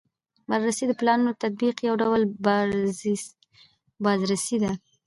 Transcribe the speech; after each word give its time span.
بررسي 0.49 0.83
د 0.87 0.91
پلانونو 0.99 1.31
د 1.33 1.37
تطبیق 1.45 1.75
یو 1.87 1.95
ډول 2.01 2.21
بازرسي 4.05 4.57
ده. 4.63 4.71